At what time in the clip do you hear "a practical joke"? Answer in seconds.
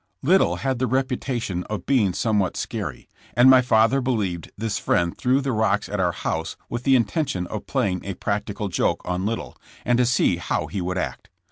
8.03-9.03